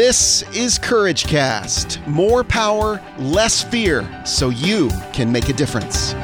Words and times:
This 0.00 0.44
is 0.54 0.78
Courage 0.78 1.24
Cast. 1.24 1.98
More 2.06 2.44
power, 2.44 3.02
less 3.18 3.64
fear, 3.64 4.08
so 4.24 4.48
you 4.48 4.90
can 5.12 5.32
make 5.32 5.48
a 5.48 5.52
difference. 5.52 6.14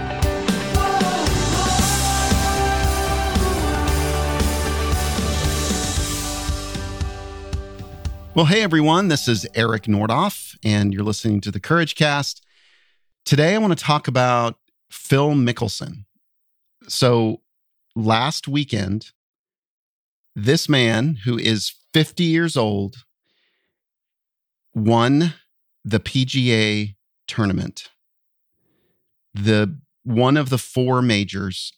Well, 8.37 8.45
hey 8.45 8.63
everyone, 8.63 9.09
this 9.09 9.27
is 9.27 9.45
Eric 9.57 9.87
Nordhoff, 9.87 10.57
and 10.63 10.95
you're 10.95 11.03
listening 11.03 11.41
to 11.41 11.51
the 11.51 11.59
Courage 11.59 11.97
Cast. 11.97 12.47
Today 13.25 13.57
I 13.57 13.59
want 13.59 13.77
to 13.77 13.85
talk 13.85 14.07
about 14.07 14.57
Phil 14.89 15.31
Mickelson. 15.31 16.05
So, 16.87 17.41
last 17.97 18.47
weekend, 18.47 19.11
this 20.37 20.69
man 20.69 21.17
who 21.25 21.37
is 21.37 21.75
50 21.93 22.23
years 22.23 22.57
old 22.57 22.99
won 24.75 25.35
the 25.85 26.01
PGA 26.01 26.95
tournament. 27.27 27.91
The 29.33 29.79
one 30.03 30.37
of 30.37 30.51
the 30.51 30.59
four 30.59 31.03
majors. 31.03 31.73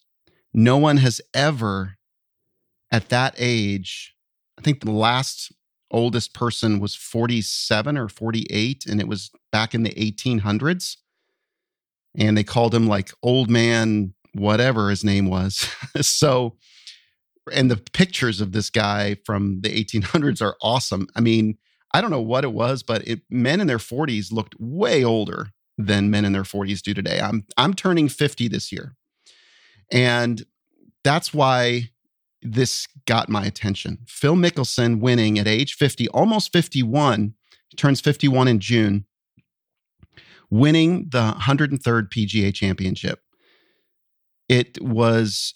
No 0.52 0.76
one 0.76 0.98
has 0.98 1.20
ever 1.34 1.96
at 2.90 3.08
that 3.08 3.34
age, 3.38 4.14
I 4.58 4.62
think 4.62 4.80
the 4.80 4.90
last 4.90 5.52
oldest 5.90 6.34
person 6.34 6.80
was 6.80 6.94
47 6.94 7.96
or 7.96 8.08
48 8.08 8.86
and 8.86 9.00
it 9.00 9.06
was 9.06 9.30
back 9.52 9.74
in 9.74 9.84
the 9.84 9.90
1800s 9.90 10.96
and 12.16 12.36
they 12.36 12.42
called 12.42 12.74
him 12.74 12.88
like 12.88 13.12
old 13.22 13.48
man 13.48 14.12
whatever 14.34 14.90
his 14.90 15.04
name 15.04 15.28
was 15.28 15.70
so 16.00 16.56
and 17.52 17.70
the 17.70 17.76
pictures 17.76 18.40
of 18.40 18.50
this 18.50 18.68
guy 18.68 19.16
from 19.24 19.60
the 19.60 19.68
1800s 19.68 20.42
are 20.42 20.56
awesome 20.60 21.06
i 21.14 21.20
mean 21.20 21.56
i 21.96 22.00
don't 22.00 22.10
know 22.10 22.20
what 22.20 22.44
it 22.44 22.52
was 22.52 22.82
but 22.82 23.06
it, 23.06 23.20
men 23.30 23.60
in 23.60 23.66
their 23.66 23.78
40s 23.78 24.32
looked 24.32 24.54
way 24.58 25.04
older 25.04 25.48
than 25.78 26.10
men 26.10 26.24
in 26.24 26.32
their 26.32 26.42
40s 26.42 26.82
do 26.82 26.94
today 26.94 27.20
i'm 27.20 27.46
i'm 27.56 27.74
turning 27.74 28.08
50 28.08 28.48
this 28.48 28.72
year 28.72 28.94
and 29.92 30.44
that's 31.06 31.32
why 31.32 31.90
this 32.42 32.88
got 33.06 33.28
my 33.28 33.44
attention. 33.44 33.98
Phil 34.08 34.34
Mickelson 34.34 34.98
winning 35.00 35.38
at 35.38 35.46
age 35.46 35.74
50, 35.74 36.08
almost 36.08 36.52
51, 36.52 37.34
turns 37.76 38.00
51 38.00 38.48
in 38.48 38.58
June, 38.58 39.06
winning 40.50 41.08
the 41.10 41.36
103rd 41.40 42.10
PGA 42.10 42.52
championship. 42.52 43.20
It 44.48 44.82
was 44.82 45.54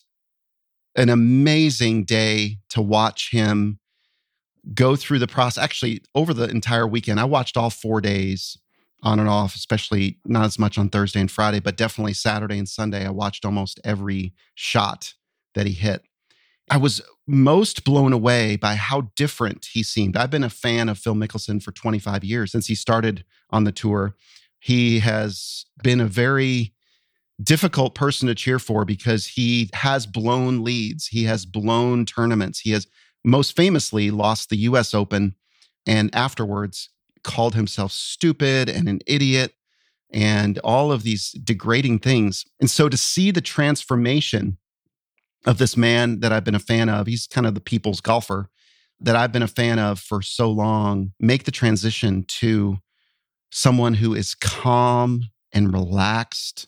an 0.95 1.09
amazing 1.09 2.05
day 2.05 2.59
to 2.69 2.81
watch 2.81 3.33
him 3.33 3.80
go 4.75 4.97
through 4.97 5.19
the 5.19 5.27
process. 5.27 5.63
Actually, 5.63 6.03
over 6.15 6.35
the 6.35 6.49
entire 6.49 6.87
weekend, 6.87 7.21
I 7.21 7.25
watched 7.25 7.57
all 7.57 7.71
four 7.71 8.01
days 8.01 8.59
on 9.03 9.19
and 9.19 9.29
off, 9.29 9.55
especially 9.55 10.19
not 10.25 10.45
as 10.45 10.59
much 10.59 10.79
on 10.79 10.89
Thursday 10.89 11.21
and 11.21 11.31
Friday, 11.31 11.61
but 11.61 11.77
definitely 11.77 12.13
Saturday 12.13 12.59
and 12.59 12.69
Sunday. 12.69 13.07
I 13.07 13.11
watched 13.11 13.45
almost 13.45 13.81
every 13.85 14.35
shot 14.55 15.15
that 15.55 15.67
he 15.67 15.73
hit. 15.73 16.03
I 16.71 16.77
was 16.77 17.01
most 17.27 17.85
blown 17.85 18.13
away 18.13 18.57
by 18.57 18.77
how 18.77 19.11
different 19.17 19.67
he 19.73 19.83
seemed. 19.83 20.17
I've 20.17 20.31
been 20.31 20.45
a 20.45 20.51
fan 20.51 20.89
of 20.89 20.99
Phil 20.99 21.15
Mickelson 21.15 21.63
for 21.63 21.73
25 21.73 22.23
years 22.23 22.53
since 22.53 22.67
he 22.67 22.75
started 22.75 23.25
on 23.51 23.65
the 23.65 23.73
tour. 23.73 24.15
He 24.61 25.01
has 25.01 25.65
been 25.83 26.01
a 26.01 26.07
very 26.07 26.75
difficult 27.43 27.95
person 27.95 28.29
to 28.29 28.35
cheer 28.35 28.59
for 28.59 28.85
because 28.85 29.27
he 29.27 29.71
has 29.73 30.07
blown 30.07 30.63
leads, 30.63 31.09
he 31.09 31.25
has 31.25 31.47
blown 31.47 32.05
tournaments. 32.05 32.61
He 32.61 32.71
has 32.73 32.87
most 33.25 33.57
famously 33.57 34.11
lost 34.11 34.51
the 34.51 34.59
US 34.59 34.95
Open 34.95 35.35
and 35.87 36.15
afterwards 36.15 36.91
called 37.23 37.55
himself 37.55 37.93
stupid 37.93 38.69
and 38.69 38.89
an 38.89 39.01
idiot 39.07 39.55
and 40.13 40.59
all 40.59 40.91
of 40.91 41.03
these 41.03 41.33
degrading 41.33 41.99
things. 41.99 42.45
And 42.61 42.71
so 42.71 42.89
to 42.89 42.97
see 42.97 43.31
the 43.31 43.41
transformation 43.41 44.59
of 45.47 45.59
this 45.59 45.77
man 45.77 46.21
that 46.21 46.33
I've 46.33 46.45
been 46.45 46.55
a 46.55 46.61
fan 46.61 46.89
of. 46.89 47.07
He's 47.07 47.27
kind 47.27 47.47
of 47.47 47.55
the 47.55 47.61
people's 47.61 48.01
golfer 48.01 48.51
that 49.01 49.17
I've 49.17 49.33
been 49.33 49.43
a 49.43 49.49
fan 49.49 49.79
of 49.79 49.99
for 49.99 50.21
so 50.23 50.51
long. 50.51 51.13
Make 51.19 51.45
the 51.45 51.51
transition 51.51 52.25
to 52.25 52.79
someone 53.51 53.95
who 53.95 54.15
is 54.15 54.35
calm 54.35 55.23
and 55.53 55.73
relaxed 55.73 56.67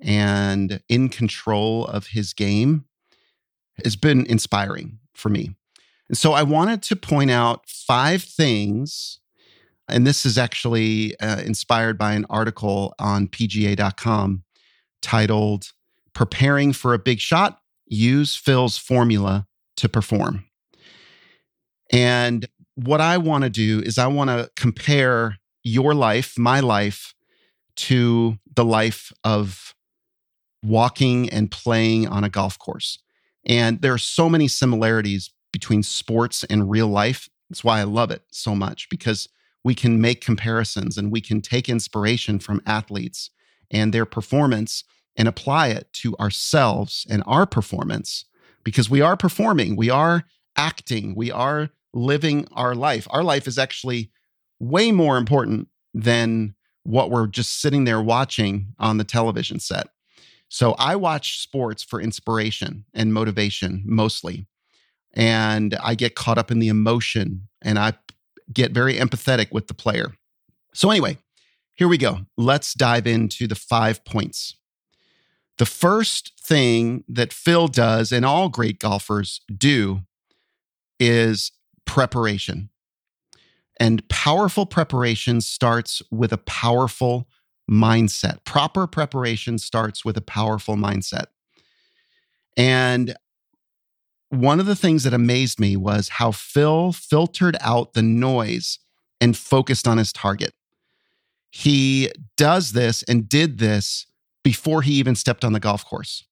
and 0.00 0.80
in 0.88 1.08
control 1.08 1.86
of 1.86 2.08
his 2.08 2.32
game 2.32 2.84
has 3.84 3.96
been 3.96 4.26
inspiring 4.26 4.98
for 5.14 5.28
me. 5.28 5.54
And 6.10 6.18
so 6.18 6.32
I 6.32 6.42
wanted 6.42 6.82
to 6.82 6.96
point 6.96 7.30
out 7.30 7.68
five 7.68 8.24
things. 8.24 9.20
And 9.88 10.04
this 10.04 10.26
is 10.26 10.36
actually 10.36 11.16
uh, 11.20 11.40
inspired 11.42 11.96
by 11.96 12.14
an 12.14 12.26
article 12.28 12.96
on 12.98 13.28
PGA.com 13.28 14.42
titled 15.00 15.70
Preparing 16.12 16.72
for 16.72 16.94
a 16.94 16.98
Big 16.98 17.20
Shot 17.20 17.60
use 17.86 18.34
Phil's 18.34 18.76
formula 18.76 19.46
to 19.76 19.88
perform. 19.88 20.46
And 21.92 22.48
what 22.74 23.00
I 23.00 23.16
want 23.16 23.44
to 23.44 23.50
do 23.50 23.78
is 23.78 23.96
I 23.96 24.08
want 24.08 24.30
to 24.30 24.50
compare 24.56 25.36
your 25.62 25.94
life, 25.94 26.36
my 26.36 26.58
life, 26.58 27.14
to 27.76 28.36
the 28.56 28.64
life 28.64 29.12
of 29.22 29.76
walking 30.64 31.30
and 31.30 31.52
playing 31.52 32.08
on 32.08 32.24
a 32.24 32.28
golf 32.28 32.58
course. 32.58 32.98
And 33.46 33.80
there 33.80 33.94
are 33.94 33.98
so 33.98 34.28
many 34.28 34.48
similarities 34.48 35.30
between 35.60 35.82
sports 35.82 36.42
and 36.44 36.70
real 36.70 36.88
life. 36.88 37.28
That's 37.50 37.62
why 37.62 37.80
I 37.80 37.84
love 37.84 38.10
it 38.10 38.22
so 38.30 38.54
much 38.54 38.88
because 38.88 39.28
we 39.62 39.74
can 39.74 40.00
make 40.00 40.22
comparisons 40.22 40.96
and 40.96 41.12
we 41.12 41.20
can 41.20 41.42
take 41.42 41.68
inspiration 41.68 42.38
from 42.38 42.62
athletes 42.64 43.28
and 43.70 43.92
their 43.92 44.06
performance 44.06 44.84
and 45.16 45.28
apply 45.28 45.68
it 45.68 45.92
to 45.92 46.16
ourselves 46.16 47.06
and 47.10 47.22
our 47.26 47.44
performance 47.44 48.24
because 48.64 48.88
we 48.88 49.02
are 49.02 49.18
performing, 49.18 49.76
we 49.76 49.90
are 49.90 50.24
acting, 50.56 51.14
we 51.14 51.30
are 51.30 51.68
living 51.92 52.48
our 52.52 52.74
life. 52.74 53.06
Our 53.10 53.22
life 53.22 53.46
is 53.46 53.58
actually 53.58 54.10
way 54.60 54.92
more 54.92 55.18
important 55.18 55.68
than 55.92 56.54
what 56.84 57.10
we're 57.10 57.26
just 57.26 57.60
sitting 57.60 57.84
there 57.84 58.00
watching 58.00 58.72
on 58.78 58.96
the 58.96 59.04
television 59.04 59.60
set. 59.60 59.88
So 60.48 60.74
I 60.78 60.96
watch 60.96 61.38
sports 61.40 61.82
for 61.82 62.00
inspiration 62.00 62.86
and 62.94 63.12
motivation 63.12 63.82
mostly. 63.84 64.46
And 65.14 65.74
I 65.82 65.94
get 65.94 66.14
caught 66.14 66.38
up 66.38 66.50
in 66.50 66.58
the 66.58 66.68
emotion 66.68 67.48
and 67.62 67.78
I 67.78 67.94
get 68.52 68.72
very 68.72 68.94
empathetic 68.94 69.52
with 69.52 69.66
the 69.66 69.74
player. 69.74 70.14
So, 70.72 70.90
anyway, 70.90 71.18
here 71.74 71.88
we 71.88 71.98
go. 71.98 72.20
Let's 72.36 72.74
dive 72.74 73.06
into 73.06 73.46
the 73.46 73.54
five 73.54 74.04
points. 74.04 74.56
The 75.58 75.66
first 75.66 76.32
thing 76.40 77.04
that 77.08 77.32
Phil 77.32 77.68
does 77.68 78.12
and 78.12 78.24
all 78.24 78.48
great 78.48 78.78
golfers 78.78 79.40
do 79.54 80.00
is 80.98 81.52
preparation. 81.84 82.70
And 83.78 84.06
powerful 84.08 84.66
preparation 84.66 85.40
starts 85.40 86.02
with 86.10 86.32
a 86.32 86.38
powerful 86.38 87.28
mindset. 87.70 88.44
Proper 88.44 88.86
preparation 88.86 89.58
starts 89.58 90.04
with 90.04 90.16
a 90.16 90.22
powerful 90.22 90.76
mindset. 90.76 91.26
And 92.56 93.16
one 94.30 94.60
of 94.60 94.66
the 94.66 94.76
things 94.76 95.02
that 95.02 95.12
amazed 95.12 95.60
me 95.60 95.76
was 95.76 96.08
how 96.08 96.30
Phil 96.30 96.92
filtered 96.92 97.56
out 97.60 97.92
the 97.92 98.02
noise 98.02 98.78
and 99.20 99.36
focused 99.36 99.86
on 99.86 99.98
his 99.98 100.12
target. 100.12 100.54
He 101.50 102.10
does 102.36 102.72
this 102.72 103.02
and 103.02 103.28
did 103.28 103.58
this 103.58 104.06
before 104.44 104.82
he 104.82 104.94
even 104.94 105.16
stepped 105.16 105.44
on 105.44 105.52
the 105.52 105.60
golf 105.60 105.84
course. 105.84 106.24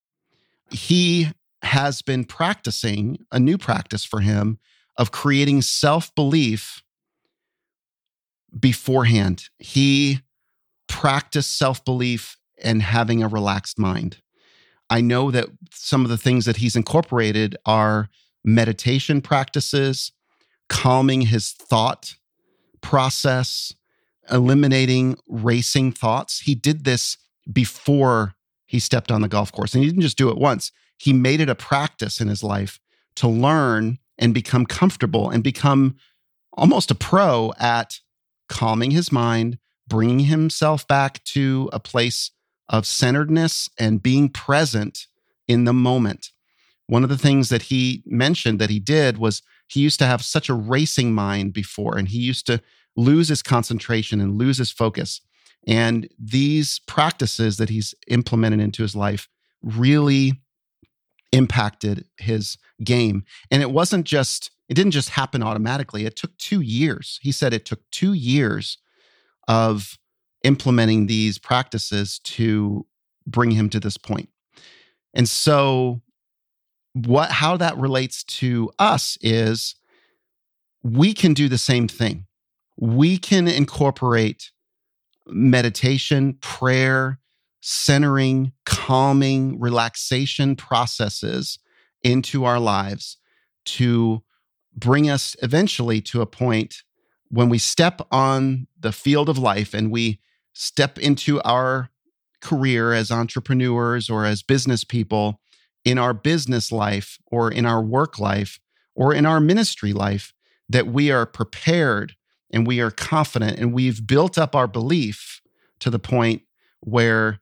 He 0.70 1.32
has 1.62 2.02
been 2.02 2.24
practicing 2.24 3.18
a 3.32 3.40
new 3.40 3.58
practice 3.58 4.04
for 4.04 4.20
him 4.20 4.58
of 4.96 5.10
creating 5.10 5.62
self 5.62 6.14
belief 6.14 6.82
beforehand. 8.58 9.48
He 9.58 10.20
practiced 10.86 11.58
self 11.58 11.84
belief 11.84 12.36
and 12.62 12.80
having 12.80 13.22
a 13.22 13.28
relaxed 13.28 13.78
mind. 13.78 14.18
I 14.90 15.00
know 15.00 15.30
that 15.30 15.46
some 15.72 16.04
of 16.04 16.10
the 16.10 16.18
things 16.18 16.44
that 16.46 16.56
he's 16.56 16.76
incorporated 16.76 17.56
are 17.66 18.08
meditation 18.44 19.20
practices, 19.20 20.12
calming 20.68 21.22
his 21.22 21.52
thought 21.52 22.14
process, 22.80 23.74
eliminating 24.30 25.18
racing 25.28 25.92
thoughts. 25.92 26.40
He 26.40 26.54
did 26.54 26.84
this 26.84 27.18
before 27.50 28.34
he 28.66 28.78
stepped 28.78 29.10
on 29.10 29.22
the 29.22 29.28
golf 29.28 29.50
course. 29.52 29.74
And 29.74 29.82
he 29.82 29.88
didn't 29.90 30.02
just 30.02 30.18
do 30.18 30.28
it 30.30 30.38
once, 30.38 30.72
he 30.96 31.12
made 31.12 31.40
it 31.40 31.48
a 31.48 31.54
practice 31.54 32.20
in 32.20 32.28
his 32.28 32.42
life 32.42 32.80
to 33.16 33.28
learn 33.28 33.98
and 34.18 34.34
become 34.34 34.66
comfortable 34.66 35.30
and 35.30 35.42
become 35.44 35.96
almost 36.52 36.90
a 36.90 36.94
pro 36.94 37.52
at 37.58 38.00
calming 38.48 38.90
his 38.90 39.12
mind, 39.12 39.58
bringing 39.86 40.20
himself 40.20 40.86
back 40.88 41.22
to 41.24 41.70
a 41.72 41.80
place 41.80 42.32
of 42.68 42.86
centeredness 42.86 43.68
and 43.78 44.02
being 44.02 44.28
present 44.28 45.06
in 45.46 45.64
the 45.64 45.72
moment. 45.72 46.30
one 46.88 47.02
of 47.02 47.10
the 47.10 47.18
things 47.18 47.50
that 47.50 47.62
he 47.62 48.02
mentioned 48.06 48.58
that 48.58 48.70
he 48.70 48.80
did 48.80 49.18
was 49.18 49.42
he 49.68 49.80
used 49.80 49.98
to 49.98 50.06
have 50.06 50.24
such 50.24 50.48
a 50.48 50.54
racing 50.54 51.14
mind 51.14 51.52
before, 51.52 51.96
and 51.98 52.08
he 52.08 52.18
used 52.18 52.46
to 52.46 52.60
lose 52.96 53.28
his 53.28 53.42
concentration 53.42 54.20
and 54.20 54.38
lose 54.38 54.58
his 54.58 54.70
focus. 54.70 55.20
And 55.66 56.08
these 56.18 56.80
practices 56.86 57.58
that 57.58 57.68
he's 57.68 57.94
implemented 58.08 58.60
into 58.60 58.82
his 58.82 58.96
life 58.96 59.28
really 59.62 60.40
impacted 61.30 62.06
his 62.16 62.56
game. 62.82 63.24
And 63.50 63.60
it 63.60 63.70
wasn't 63.70 64.06
just, 64.06 64.50
it 64.70 64.74
didn't 64.74 64.92
just 64.92 65.10
happen 65.10 65.42
automatically. 65.42 66.06
It 66.06 66.16
took 66.16 66.36
two 66.38 66.62
years. 66.62 67.18
He 67.22 67.32
said 67.32 67.52
it 67.52 67.66
took 67.66 67.80
two 67.90 68.14
years 68.14 68.78
of 69.46 69.98
implementing 70.48 71.06
these 71.06 71.38
practices 71.38 72.18
to 72.20 72.86
bring 73.26 73.50
him 73.50 73.68
to 73.68 73.78
this 73.78 73.98
point. 73.98 74.30
And 75.12 75.28
so 75.28 76.00
what 76.94 77.30
how 77.30 77.58
that 77.58 77.76
relates 77.76 78.24
to 78.24 78.70
us 78.78 79.18
is 79.20 79.74
we 80.82 81.12
can 81.12 81.34
do 81.34 81.48
the 81.48 81.58
same 81.58 81.86
thing. 81.86 82.26
We 82.78 83.18
can 83.18 83.46
incorporate 83.46 84.50
meditation, 85.26 86.38
prayer, 86.40 87.20
centering, 87.60 88.52
calming, 88.64 89.60
relaxation 89.60 90.56
processes 90.56 91.58
into 92.02 92.46
our 92.46 92.58
lives 92.58 93.18
to 93.66 94.22
bring 94.74 95.10
us 95.10 95.36
eventually 95.42 96.00
to 96.00 96.22
a 96.22 96.26
point 96.26 96.84
when 97.28 97.50
we 97.50 97.58
step 97.58 98.00
on 98.10 98.66
the 98.80 98.92
field 98.92 99.28
of 99.28 99.36
life 99.36 99.74
and 99.74 99.90
we 99.90 100.20
step 100.60 100.98
into 100.98 101.40
our 101.42 101.88
career 102.40 102.92
as 102.92 103.12
entrepreneurs 103.12 104.10
or 104.10 104.24
as 104.24 104.42
business 104.42 104.82
people 104.82 105.40
in 105.84 105.98
our 105.98 106.12
business 106.12 106.72
life 106.72 107.16
or 107.28 107.48
in 107.48 107.64
our 107.64 107.80
work 107.80 108.18
life 108.18 108.58
or 108.96 109.14
in 109.14 109.24
our 109.24 109.38
ministry 109.38 109.92
life 109.92 110.34
that 110.68 110.88
we 110.88 111.12
are 111.12 111.24
prepared 111.24 112.16
and 112.50 112.66
we 112.66 112.80
are 112.80 112.90
confident 112.90 113.56
and 113.56 113.72
we've 113.72 114.04
built 114.04 114.36
up 114.36 114.56
our 114.56 114.66
belief 114.66 115.40
to 115.78 115.90
the 115.90 115.98
point 116.00 116.42
where 116.80 117.38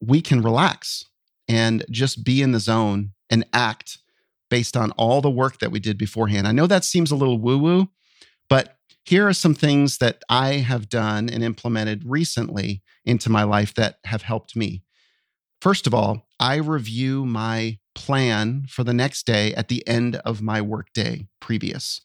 we 0.00 0.20
can 0.20 0.40
relax 0.40 1.06
and 1.48 1.84
just 1.90 2.24
be 2.24 2.40
in 2.40 2.52
the 2.52 2.60
zone 2.60 3.10
and 3.28 3.44
act 3.52 3.98
based 4.48 4.76
on 4.76 4.92
all 4.92 5.20
the 5.20 5.28
work 5.28 5.58
that 5.58 5.72
we 5.72 5.80
did 5.80 5.98
beforehand. 5.98 6.46
I 6.46 6.52
know 6.52 6.68
that 6.68 6.84
seems 6.84 7.10
a 7.10 7.16
little 7.16 7.38
woo 7.38 7.58
woo, 7.58 7.88
but 8.48 8.76
here 9.04 9.28
are 9.28 9.34
some 9.34 9.54
things 9.54 9.98
that 9.98 10.22
I 10.28 10.54
have 10.54 10.88
done 10.88 11.28
and 11.28 11.42
implemented 11.42 12.04
recently 12.06 12.82
into 13.04 13.30
my 13.30 13.42
life 13.42 13.74
that 13.74 13.96
have 14.04 14.22
helped 14.22 14.56
me. 14.56 14.82
First 15.60 15.86
of 15.86 15.94
all, 15.94 16.26
I 16.40 16.56
review 16.56 17.24
my 17.24 17.78
plan 17.94 18.66
for 18.68 18.82
the 18.82 18.94
next 18.94 19.26
day 19.26 19.54
at 19.54 19.68
the 19.68 19.86
end 19.86 20.16
of 20.16 20.42
my 20.42 20.60
workday 20.60 21.26
previous. 21.40 22.00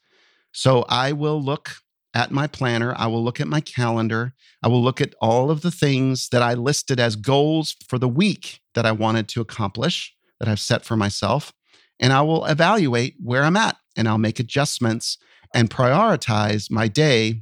So 0.51 0.85
I 0.89 1.11
will 1.11 1.41
look 1.41 1.77
at 2.13 2.31
my 2.31 2.47
planner, 2.47 2.93
I 2.97 3.07
will 3.07 3.23
look 3.23 3.39
at 3.39 3.47
my 3.47 3.61
calendar, 3.61 4.33
I 4.63 4.67
will 4.67 4.81
look 4.81 4.99
at 4.99 5.13
all 5.21 5.51
of 5.51 5.61
the 5.61 5.71
things 5.71 6.29
that 6.29 6.41
I 6.41 6.53
listed 6.53 6.99
as 6.99 7.15
goals 7.15 7.75
for 7.87 7.99
the 7.99 8.07
week 8.07 8.61
that 8.73 8.85
I 8.85 8.91
wanted 8.91 9.27
to 9.29 9.41
accomplish, 9.41 10.15
that 10.39 10.49
I've 10.49 10.59
set 10.59 10.83
for 10.83 10.97
myself, 10.97 11.53
and 11.99 12.13
I 12.13 12.21
will 12.21 12.45
evaluate 12.45 13.15
where 13.21 13.43
I'm 13.43 13.57
at 13.57 13.77
and 13.95 14.07
I'll 14.07 14.17
make 14.17 14.39
adjustments 14.39 15.17
and 15.53 15.69
prioritize 15.69 16.71
my 16.71 16.87
day 16.87 17.41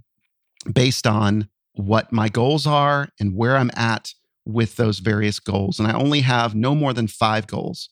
based 0.72 1.06
on 1.06 1.50
what 1.74 2.12
my 2.12 2.30
goals 2.30 2.66
are 2.66 3.10
and 3.20 3.36
where 3.36 3.58
I'm 3.58 3.72
at 3.76 4.14
with 4.46 4.78
those 4.78 5.00
various 5.00 5.40
goals. 5.40 5.78
And 5.78 5.88
I 5.88 5.94
only 5.94 6.22
have 6.22 6.56
no 6.56 6.74
more 6.74 6.94
than 6.94 7.08
five 7.08 7.48
goals. 7.48 7.90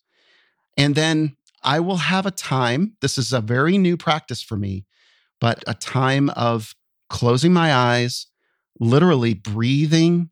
And 0.77 0.95
then 0.95 1.35
I 1.63 1.79
will 1.79 1.97
have 1.97 2.25
a 2.25 2.31
time. 2.31 2.95
This 3.01 3.17
is 3.17 3.33
a 3.33 3.41
very 3.41 3.77
new 3.77 3.97
practice 3.97 4.41
for 4.41 4.55
me, 4.55 4.85
but 5.39 5.63
a 5.67 5.73
time 5.73 6.29
of 6.31 6.73
closing 7.09 7.53
my 7.53 7.73
eyes, 7.73 8.27
literally 8.79 9.33
breathing, 9.33 10.29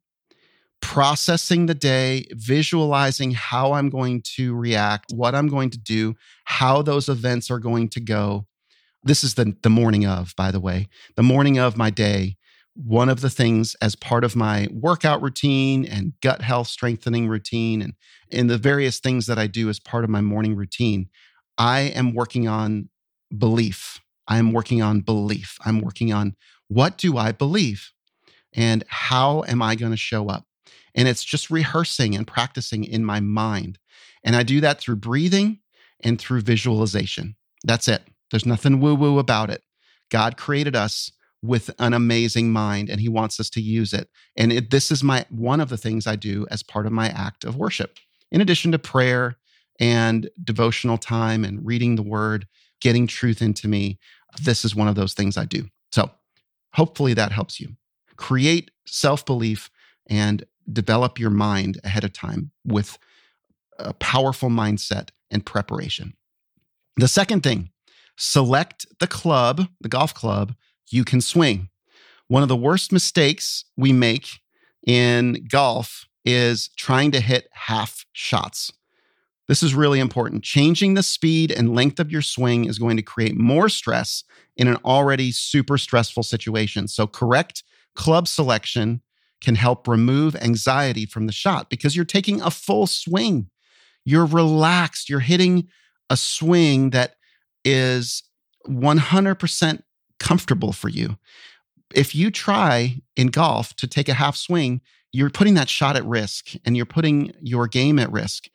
processing 0.84 1.66
the 1.66 1.74
day, 1.74 2.26
visualizing 2.32 3.32
how 3.32 3.72
I'm 3.72 3.90
going 3.90 4.22
to 4.36 4.54
react, 4.54 5.14
what 5.14 5.34
I'm 5.34 5.48
going 5.48 5.70
to 5.72 5.78
do, 5.80 6.16
how 6.44 6.82
those 6.82 7.08
events 7.08 7.50
are 7.50 7.58
going 7.58 7.88
to 7.90 8.02
go. 8.02 8.46
This 9.02 9.24
is 9.24 9.36
the, 9.36 9.56
the 9.64 9.70
morning 9.70 10.06
of, 10.06 10.36
by 10.36 10.52
the 10.52 10.60
way, 10.60 10.90
the 11.16 11.24
morning 11.24 11.58
of 11.58 11.78
my 11.78 11.90
day 11.90 12.36
one 12.76 13.08
of 13.08 13.22
the 13.22 13.30
things 13.30 13.76
as 13.82 13.96
part 13.96 14.24
of 14.24 14.36
my 14.36 14.68
workout 14.72 15.22
routine 15.22 15.86
and 15.86 16.14
gut 16.22 16.42
health 16.42 16.68
strengthening 16.68 17.28
routine 17.28 17.84
and 17.84 17.94
in 18.30 18.48
the 18.48 18.58
various 18.58 19.00
things 19.00 19.28
that 19.28 19.38
I 19.38 19.46
do 19.46 19.70
as 19.70 19.80
part 19.80 20.04
of 20.04 20.10
my 20.10 20.22
morning 20.22 20.56
routine, 20.56 21.08
I 21.56 21.82
am 21.82 22.16
working 22.16 22.48
on 22.48 22.90
belief. 23.36 24.02
I 24.28 24.38
am 24.38 24.54
working 24.54 24.82
on 24.82 25.02
belief. 25.02 25.58
I'm 25.64 25.82
working 25.82 26.12
on 26.12 26.36
what 26.68 26.98
do 26.98 27.16
I 27.16 27.32
believe 27.32 27.92
and 28.54 28.84
how 28.88 29.44
am 29.48 29.62
I 29.62 29.76
going 29.76 29.92
to 29.92 29.98
show 29.98 30.28
up? 30.30 30.46
And 30.96 31.08
it's 31.08 31.24
just 31.24 31.50
rehearsing 31.50 32.16
and 32.16 32.28
practicing 32.28 32.84
in 32.84 33.04
my 33.04 33.20
mind. 33.20 33.80
And 34.24 34.36
I 34.36 34.44
do 34.44 34.62
that 34.62 34.80
through 34.80 34.98
breathing 34.98 35.60
and 36.02 36.20
through 36.20 36.42
visualization. 36.42 37.36
That's 37.64 37.88
it. 37.88 38.04
There's 38.32 38.46
nothing 38.46 38.80
woo 38.80 38.96
woo 38.96 39.20
about 39.20 39.50
it. 39.50 39.64
God 40.10 40.38
created 40.38 40.76
us 40.76 41.12
with 41.42 41.70
an 41.78 41.94
amazing 41.94 42.52
mind 42.52 42.90
and 42.90 43.02
he 43.02 43.10
wants 43.10 43.40
us 43.40 43.50
to 43.52 43.62
use 43.62 43.94
it. 43.94 44.10
And 44.38 44.52
it, 44.52 44.70
this 44.72 44.92
is 44.92 45.04
my 45.04 45.26
one 45.30 45.60
of 45.60 45.70
the 45.70 45.78
things 45.78 46.08
I 46.08 46.16
do 46.16 46.48
as 46.50 46.64
part 46.64 46.86
of 46.86 46.92
my 46.92 47.10
act 47.10 47.44
of 47.44 47.58
worship. 47.58 47.98
In 48.32 48.42
addition 48.42 48.72
to 48.72 48.80
prayer 48.80 49.38
and 49.80 50.30
devotional 50.44 50.98
time 50.98 51.44
and 51.44 51.66
reading 51.66 51.96
the 51.96 52.04
word, 52.04 52.48
getting 52.80 53.08
truth 53.08 53.42
into 53.42 53.68
me, 53.68 54.00
this 54.42 54.64
is 54.64 54.76
one 54.76 54.88
of 54.88 54.96
those 54.96 55.14
things 55.14 55.38
I 55.38 55.46
do. 55.46 55.68
So, 55.92 56.10
hopefully 56.74 57.14
that 57.14 57.32
helps 57.32 57.60
you. 57.60 57.76
Create 58.16 58.72
self-belief 58.88 59.70
and 60.10 60.46
develop 60.72 61.20
your 61.20 61.30
mind 61.30 61.80
ahead 61.84 62.04
of 62.04 62.14
time 62.14 62.52
with 62.66 62.98
a 63.80 63.94
powerful 63.94 64.50
mindset 64.50 65.10
and 65.32 65.46
preparation. 65.46 66.14
The 66.98 67.08
second 67.08 67.42
thing, 67.42 67.72
select 68.18 68.86
the 69.00 69.08
club, 69.08 69.68
the 69.82 69.90
golf 69.90 70.14
club 70.14 70.54
you 70.90 71.04
can 71.04 71.22
swing. 71.22 71.70
One 72.28 72.44
of 72.44 72.50
the 72.50 72.56
worst 72.56 72.92
mistakes 72.92 73.66
we 73.76 73.92
make 73.94 74.40
in 74.86 75.46
golf 75.50 76.06
is 76.26 76.70
trying 76.78 77.12
to 77.12 77.20
hit 77.20 77.48
half 77.52 78.06
shots. 78.14 78.72
This 79.48 79.62
is 79.62 79.76
really 79.76 80.00
important. 80.00 80.44
Changing 80.44 80.94
the 80.94 81.04
speed 81.04 81.52
and 81.52 81.76
length 81.76 82.00
of 82.00 82.12
your 82.12 82.22
swing 82.22 82.66
is 82.66 82.80
going 82.80 82.96
to 82.96 83.04
create 83.04 83.38
more 83.38 83.68
stress 83.68 84.24
in 84.56 84.68
an 84.68 84.78
already 84.86 85.32
super 85.32 85.78
stressful 85.78 86.24
situation. 86.24 86.88
So, 86.88 87.08
correct 87.08 87.64
club 87.96 88.28
selection 88.28 89.02
can 89.44 89.56
help 89.56 89.88
remove 89.88 90.36
anxiety 90.38 91.06
from 91.06 91.28
the 91.28 91.34
shot 91.34 91.70
because 91.70 91.96
you're 91.96 92.06
taking 92.06 92.42
a 92.42 92.50
full 92.50 92.88
swing. 92.88 93.50
You're 94.06 94.26
relaxed. 94.26 95.10
You're 95.10 95.20
hitting 95.20 95.68
a 96.10 96.18
swing 96.18 96.92
that 96.92 97.16
is 97.64 98.24
100% 98.68 99.84
comfortable 100.20 100.72
for 100.72 100.90
you. 100.90 101.18
If 101.94 102.16
you 102.16 102.32
try 102.32 103.02
in 103.16 103.28
golf 103.28 103.76
to 103.76 103.88
take 103.88 104.10
a 104.10 104.14
half 104.14 104.36
swing, 104.36 104.82
you're 105.12 105.30
putting 105.30 105.54
that 105.54 105.70
shot 105.70 105.96
at 105.96 106.06
risk 106.06 106.54
and 106.66 106.76
you're 106.76 106.86
putting 106.86 107.34
your 107.40 107.68
game 107.68 108.00
at 108.00 108.12
risk. 108.12 108.50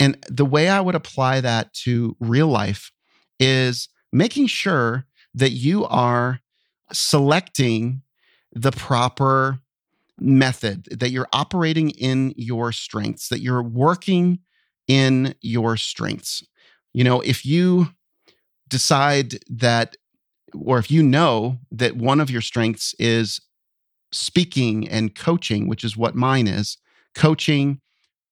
And 0.00 0.16
the 0.28 0.46
way 0.46 0.68
I 0.68 0.80
would 0.80 0.94
apply 0.94 1.40
that 1.42 1.72
to 1.84 2.16
real 2.18 2.48
life 2.48 2.90
is 3.38 3.88
making 4.12 4.48
sure 4.48 5.04
that 5.34 5.50
you 5.50 5.84
are 5.86 6.40
selecting 6.92 8.02
the 8.52 8.72
proper 8.72 9.60
method, 10.20 10.86
that 10.98 11.10
you're 11.10 11.28
operating 11.32 11.90
in 11.90 12.32
your 12.36 12.72
strengths, 12.72 13.28
that 13.28 13.40
you're 13.40 13.62
working 13.62 14.40
in 14.88 15.34
your 15.40 15.76
strengths. 15.76 16.44
You 16.92 17.04
know, 17.04 17.20
if 17.20 17.46
you 17.46 17.88
decide 18.68 19.38
that 19.48 19.96
or 20.54 20.78
if 20.78 20.90
you 20.90 21.02
know 21.02 21.58
that 21.70 21.96
one 21.96 22.20
of 22.20 22.30
your 22.30 22.40
strengths 22.40 22.94
is 22.98 23.40
speaking 24.12 24.88
and 24.88 25.14
coaching, 25.14 25.68
which 25.68 25.84
is 25.84 25.96
what 25.96 26.14
mine 26.14 26.48
is 26.48 26.78
coaching, 27.14 27.80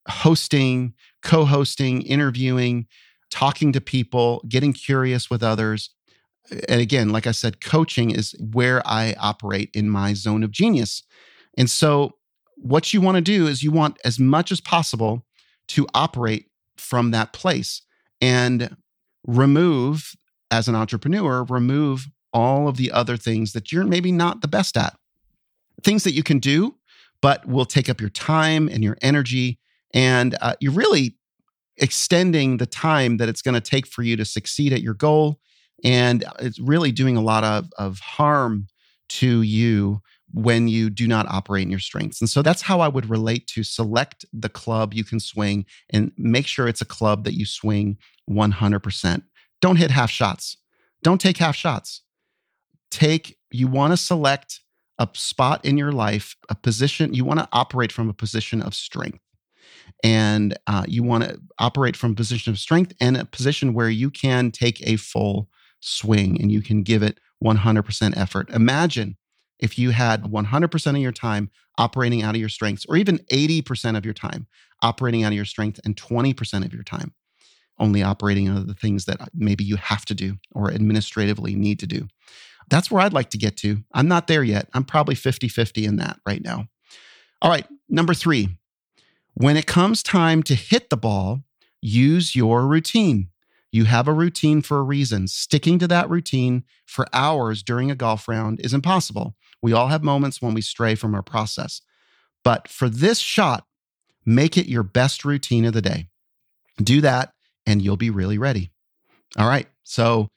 hosting, 0.09 0.95
co 1.23 1.45
hosting, 1.45 2.02
interviewing, 2.02 2.87
talking 3.30 3.73
to 3.73 3.80
people, 3.80 4.42
getting 4.49 4.73
curious 4.73 5.30
with 5.30 5.42
others. 5.42 5.90
And 6.68 6.80
again, 6.80 7.11
like 7.11 7.26
I 7.26 7.33
said, 7.33 7.61
coaching 7.61 8.11
is 8.11 8.35
where 8.40 8.87
I 8.87 9.14
operate 9.21 9.71
in 9.75 9.90
my 9.90 10.14
zone 10.14 10.42
of 10.42 10.50
genius. 10.50 11.02
And 11.58 11.68
so, 11.68 12.14
what 12.56 12.94
you 12.94 13.00
want 13.00 13.16
to 13.16 13.20
do 13.20 13.46
is 13.46 13.62
you 13.62 13.70
want 13.70 13.98
as 14.04 14.18
much 14.18 14.50
as 14.50 14.60
possible 14.60 15.26
to 15.68 15.86
operate 15.94 16.46
from 16.76 17.10
that 17.10 17.32
place 17.32 17.82
and 18.20 18.76
remove 19.26 20.14
as 20.50 20.66
an 20.66 20.74
entrepreneur, 20.74 21.44
remove 21.44 22.08
all 22.32 22.68
of 22.68 22.76
the 22.76 22.90
other 22.90 23.16
things 23.16 23.52
that 23.52 23.70
you're 23.70 23.84
maybe 23.84 24.10
not 24.10 24.40
the 24.40 24.48
best 24.48 24.76
at. 24.76 24.96
Things 25.82 26.04
that 26.04 26.14
you 26.14 26.22
can 26.22 26.38
do, 26.38 26.76
but 27.20 27.46
will 27.46 27.64
take 27.64 27.88
up 27.88 28.00
your 28.00 28.10
time 28.10 28.68
and 28.68 28.82
your 28.82 28.96
energy. 29.02 29.58
And 29.92 30.36
uh, 30.40 30.54
you 30.60 30.70
really, 30.70 31.16
extending 31.76 32.56
the 32.56 32.66
time 32.66 33.18
that 33.18 33.28
it's 33.28 33.42
going 33.42 33.54
to 33.54 33.60
take 33.60 33.86
for 33.86 34.02
you 34.02 34.16
to 34.16 34.24
succeed 34.24 34.72
at 34.72 34.82
your 34.82 34.94
goal. 34.94 35.38
And 35.84 36.24
it's 36.40 36.58
really 36.58 36.90
doing 36.92 37.16
a 37.16 37.20
lot 37.20 37.44
of, 37.44 37.68
of 37.78 38.00
harm 38.00 38.66
to 39.08 39.42
you 39.42 40.02
when 40.32 40.68
you 40.68 40.90
do 40.90 41.08
not 41.08 41.26
operate 41.28 41.62
in 41.62 41.70
your 41.70 41.80
strengths. 41.80 42.20
And 42.20 42.28
so 42.28 42.42
that's 42.42 42.62
how 42.62 42.80
I 42.80 42.88
would 42.88 43.08
relate 43.08 43.47
to 43.49 43.62
select 43.62 44.25
the 44.32 44.49
club 44.49 44.92
you 44.92 45.04
can 45.04 45.20
swing 45.20 45.64
and 45.90 46.12
make 46.16 46.47
sure 46.47 46.68
it's 46.68 46.82
a 46.82 46.87
club 46.87 47.25
that 47.25 47.35
you 47.35 47.47
swing 47.47 47.97
100%. 48.28 49.23
Don't 49.61 49.76
hit 49.76 49.90
half 49.90 50.11
shots. 50.11 50.56
Don't 51.02 51.20
take 51.20 51.38
half 51.38 51.56
shots. 51.56 52.02
Take, 52.90 53.38
you 53.50 53.68
want 53.68 53.92
to 53.92 53.97
select 53.97 54.61
a 54.99 55.08
spot 55.14 55.64
in 55.64 55.78
your 55.78 55.92
life, 55.92 56.37
a 56.49 56.54
position, 56.54 57.14
you 57.14 57.25
want 57.25 57.40
to 57.40 57.49
operate 57.52 57.92
from 57.92 58.08
a 58.08 58.14
position 58.14 58.61
of 58.61 58.75
strength. 58.75 59.20
And 60.04 60.56
uh, 60.66 60.85
you 60.87 61.02
want 61.02 61.25
to 61.25 61.40
operate 61.58 61.97
from 61.97 62.12
a 62.12 62.14
position 62.14 62.52
of 62.52 62.58
strength 62.58 62.92
and 63.00 63.16
a 63.16 63.25
position 63.25 63.75
where 63.75 63.88
you 63.88 64.11
can 64.11 64.50
take 64.50 64.87
a 64.87 64.97
full 64.97 65.49
swing 65.80 66.40
and 66.40 66.52
you 66.52 66.62
can 66.62 66.82
give 66.82 67.02
it 67.02 67.18
100% 67.42 68.16
effort. 68.16 68.50
Imagine 68.50 69.16
if 69.58 69.78
you 69.78 69.90
had 69.90 70.24
100% 70.24 70.90
of 70.90 70.96
your 70.98 71.12
time 71.12 71.50
operating 71.76 72.22
out 72.22 72.34
of 72.34 72.40
your 72.40 72.48
strengths, 72.48 72.86
or 72.88 72.96
even 72.96 73.18
80% 73.32 73.96
of 73.96 74.04
your 74.04 74.14
time 74.14 74.46
operating 74.82 75.24
out 75.24 75.28
of 75.28 75.36
your 75.36 75.44
strength, 75.44 75.80
and 75.84 75.96
20% 75.96 76.64
of 76.64 76.72
your 76.72 76.82
time 76.82 77.12
only 77.78 78.02
operating 78.02 78.48
out 78.48 78.58
of 78.58 78.66
the 78.66 78.74
things 78.74 79.04
that 79.04 79.20
maybe 79.34 79.64
you 79.64 79.76
have 79.76 80.04
to 80.06 80.14
do 80.14 80.36
or 80.52 80.70
administratively 80.70 81.54
need 81.54 81.78
to 81.80 81.86
do. 81.86 82.08
That's 82.68 82.90
where 82.90 83.02
I'd 83.02 83.12
like 83.12 83.30
to 83.30 83.38
get 83.38 83.56
to. 83.58 83.78
I'm 83.92 84.08
not 84.08 84.26
there 84.26 84.42
yet. 84.42 84.68
I'm 84.74 84.84
probably 84.84 85.14
50 85.14 85.48
50 85.48 85.84
in 85.84 85.96
that 85.96 86.18
right 86.26 86.42
now. 86.42 86.68
All 87.40 87.50
right, 87.50 87.66
number 87.88 88.14
three, 88.14 88.58
when 89.34 89.56
it 89.56 89.66
comes 89.66 90.02
time 90.02 90.42
to 90.44 90.54
hit 90.54 90.90
the 90.90 90.96
ball, 90.96 91.44
use 91.80 92.34
your 92.34 92.66
routine. 92.66 93.28
You 93.70 93.84
have 93.84 94.08
a 94.08 94.12
routine 94.12 94.62
for 94.62 94.78
a 94.78 94.82
reason. 94.82 95.28
Sticking 95.28 95.78
to 95.78 95.88
that 95.88 96.08
routine 96.08 96.64
for 96.87 97.06
hours 97.12 97.62
during 97.62 97.90
a 97.90 97.94
golf 97.94 98.28
round 98.28 98.60
is 98.60 98.72
impossible. 98.72 99.34
We 99.62 99.72
all 99.72 99.88
have 99.88 100.02
moments 100.02 100.40
when 100.40 100.54
we 100.54 100.62
stray 100.62 100.94
from 100.94 101.14
our 101.14 101.22
process. 101.22 101.80
But 102.44 102.68
for 102.68 102.88
this 102.88 103.18
shot, 103.18 103.66
make 104.25 104.56
it 104.56 104.66
your 104.66 104.82
best 104.82 105.25
routine 105.25 105.64
of 105.64 105.75
the 105.75 105.82
day. 105.82 106.08
Do 106.82 107.00
that, 107.02 107.32
and 107.66 107.82
you'll 107.82 107.96
be 107.96 108.10
really 108.10 108.38
ready. 108.38 108.70
All 109.37 109.48
right. 109.48 109.66
So, 109.82 110.28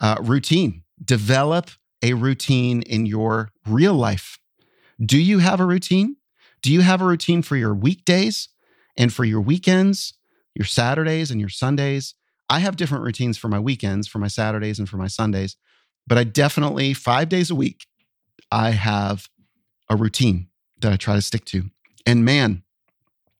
uh, 0.00 0.16
routine, 0.20 0.82
develop 1.02 1.70
a 2.02 2.14
routine 2.14 2.82
in 2.82 3.06
your 3.06 3.50
real 3.66 3.94
life. 3.94 4.38
Do 5.04 5.18
you 5.18 5.38
have 5.38 5.60
a 5.60 5.66
routine? 5.66 6.16
Do 6.62 6.72
you 6.72 6.80
have 6.80 7.00
a 7.00 7.04
routine 7.04 7.42
for 7.42 7.56
your 7.56 7.74
weekdays 7.74 8.48
and 8.96 9.12
for 9.12 9.24
your 9.24 9.40
weekends, 9.40 10.14
your 10.54 10.66
Saturdays 10.66 11.30
and 11.30 11.40
your 11.40 11.48
Sundays? 11.48 12.14
I 12.48 12.60
have 12.60 12.76
different 12.76 13.04
routines 13.04 13.38
for 13.38 13.48
my 13.48 13.58
weekends, 13.58 14.06
for 14.06 14.18
my 14.18 14.28
Saturdays, 14.28 14.78
and 14.78 14.88
for 14.88 14.96
my 14.96 15.08
Sundays, 15.08 15.56
but 16.06 16.18
I 16.18 16.24
definitely, 16.24 16.92
five 16.94 17.28
days 17.28 17.50
a 17.50 17.54
week, 17.54 17.86
I 18.50 18.70
have 18.70 19.28
a 19.88 19.96
routine 19.96 20.48
that 20.80 20.92
I 20.92 20.96
try 20.96 21.14
to 21.14 21.22
stick 21.22 21.44
to. 21.46 21.70
And 22.06 22.24
man, 22.24 22.62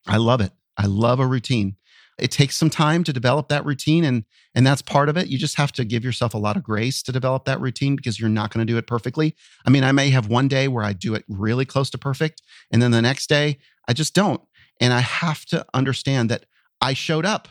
I 0.07 0.17
love 0.17 0.41
it. 0.41 0.53
I 0.77 0.87
love 0.87 1.21
a 1.21 1.27
routine. 1.27 1.77
It 2.19 2.31
takes 2.31 2.57
some 2.57 2.71
time 2.71 3.03
to 3.05 3.13
develop 3.13 3.49
that 3.49 3.65
routine 3.65 4.05
and 4.05 4.25
and 4.55 4.65
that's 4.65 4.83
part 4.83 5.09
of 5.09 5.17
it. 5.17 5.27
You 5.27 5.37
just 5.37 5.57
have 5.57 5.73
to 5.73 5.85
give 5.85 6.05
yourself 6.05 6.33
a 6.33 6.39
lot 6.39 6.57
of 6.57 6.63
grace 6.63 7.03
to 7.03 7.13
develop 7.13 7.45
that 7.47 7.61
routine 7.61 7.97
because 7.97 8.21
you're 8.21 8.29
not 8.29 8.53
going 8.53 8.65
to 8.65 8.73
do 8.73 8.79
it 8.79 8.87
perfectly. 8.87 9.35
I 9.67 9.71
mean, 9.71 9.83
I 9.83 9.91
may 9.91 10.11
have 10.11 10.29
one 10.29 10.47
day 10.47 10.69
where 10.69 10.85
I 10.85 10.93
do 10.93 11.15
it 11.15 11.25
really 11.29 11.65
close 11.65 11.91
to 11.91 11.99
perfect 11.99 12.41
and 12.71 12.81
then 12.81 12.93
the 12.93 13.03
next 13.03 13.29
day 13.29 13.59
I 13.89 13.95
just 13.95 14.15
don't. 14.15 14.41
And 14.81 14.93
I 14.93 15.01
have 15.01 15.45
to 15.47 15.67
understand 15.75 16.31
that 16.31 16.47
I 16.81 16.93
showed 16.93 17.27
up. 17.27 17.49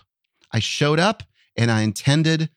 I 0.53 0.59
showed 0.59 0.99
up 0.99 1.23
and 1.55 1.71
I 1.71 1.81
intended 1.81 2.49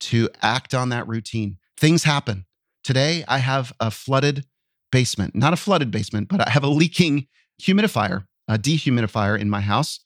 to 0.00 0.28
act 0.42 0.74
on 0.74 0.88
that 0.90 1.06
routine. 1.08 1.58
Things 1.76 2.04
happen. 2.04 2.46
Today 2.82 3.24
I 3.26 3.38
have 3.38 3.72
a 3.80 3.90
flooded 3.90 4.46
basement, 4.92 5.34
not 5.34 5.52
a 5.52 5.56
flooded 5.56 5.90
basement, 5.90 6.28
but 6.28 6.46
I 6.46 6.50
have 6.50 6.64
a 6.64 6.68
leaking 6.68 7.26
humidifier, 7.60 8.26
a 8.48 8.58
dehumidifier 8.58 9.38
in 9.38 9.50
my 9.50 9.60
house. 9.60 10.00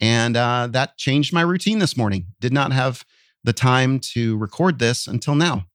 And 0.00 0.36
uh, 0.36 0.68
that 0.70 0.96
changed 0.96 1.32
my 1.32 1.42
routine 1.42 1.78
this 1.78 1.96
morning. 1.96 2.26
Did 2.40 2.52
not 2.52 2.72
have 2.72 3.04
the 3.42 3.52
time 3.52 3.98
to 3.98 4.36
record 4.38 4.78
this 4.78 5.06
until 5.06 5.34
now. 5.34 5.66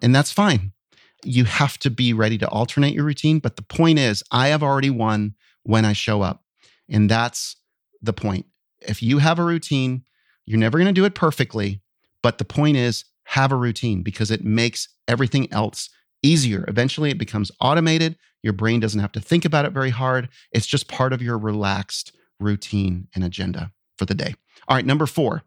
And 0.00 0.14
that's 0.14 0.32
fine. 0.32 0.72
You 1.24 1.44
have 1.44 1.78
to 1.78 1.90
be 1.90 2.12
ready 2.12 2.38
to 2.38 2.48
alternate 2.48 2.94
your 2.94 3.04
routine. 3.04 3.38
But 3.38 3.56
the 3.56 3.62
point 3.62 3.98
is, 3.98 4.22
I 4.30 4.48
have 4.48 4.62
already 4.62 4.90
won 4.90 5.34
when 5.64 5.84
I 5.84 5.92
show 5.92 6.22
up. 6.22 6.44
And 6.88 7.10
that's 7.10 7.56
the 8.00 8.12
point. 8.12 8.46
If 8.80 9.02
you 9.02 9.18
have 9.18 9.38
a 9.38 9.44
routine, 9.44 10.04
you're 10.46 10.58
never 10.58 10.78
going 10.78 10.86
to 10.86 10.92
do 10.92 11.04
it 11.04 11.14
perfectly. 11.14 11.80
But 12.22 12.38
the 12.38 12.44
point 12.44 12.76
is, 12.76 13.04
have 13.24 13.52
a 13.52 13.56
routine 13.56 14.02
because 14.02 14.30
it 14.30 14.44
makes 14.44 14.88
everything 15.08 15.52
else 15.52 15.90
easier. 16.22 16.64
Eventually, 16.68 17.10
it 17.10 17.18
becomes 17.18 17.50
automated. 17.60 18.16
Your 18.42 18.52
brain 18.52 18.80
doesn't 18.80 19.00
have 19.00 19.12
to 19.12 19.20
think 19.20 19.44
about 19.44 19.64
it 19.64 19.72
very 19.72 19.90
hard. 19.90 20.28
It's 20.52 20.66
just 20.66 20.88
part 20.88 21.12
of 21.12 21.20
your 21.20 21.36
relaxed 21.36 22.12
routine 22.38 23.08
and 23.14 23.24
agenda 23.24 23.72
for 23.98 24.04
the 24.04 24.14
day. 24.14 24.34
All 24.68 24.76
right, 24.76 24.86
number 24.86 25.06
four, 25.06 25.42